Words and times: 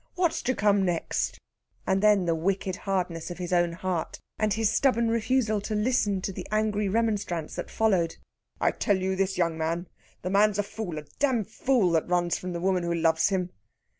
what's 0.15 0.41
to 0.41 0.55
come 0.55 0.83
next?" 0.83 1.37
And 1.85 2.01
then 2.01 2.25
the 2.25 2.33
wicked 2.33 2.75
hardness 2.75 3.29
of 3.29 3.37
his 3.37 3.53
own 3.53 3.71
heart, 3.73 4.17
and 4.39 4.51
his 4.51 4.71
stubborn 4.71 5.09
refusal 5.09 5.61
to 5.61 5.75
listen 5.75 6.21
to 6.23 6.31
the 6.33 6.47
angry 6.49 6.89
remonstrance 6.89 7.53
that 7.55 7.69
followed. 7.69 8.15
"I 8.59 8.71
tell 8.71 8.97
you 8.97 9.15
this, 9.15 9.37
young 9.37 9.59
man! 9.59 9.85
the 10.23 10.31
man's 10.31 10.57
a 10.57 10.63
fool 10.63 10.97
a 10.97 11.03
damned 11.19 11.49
fool 11.49 11.91
that 11.91 12.09
runs 12.09 12.35
from 12.35 12.51
the 12.53 12.59
woman 12.59 12.81
who 12.81 12.95
loves 12.95 13.29
him!" 13.29 13.51